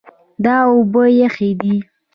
[0.43, 1.75] دا اوبه یخې دي.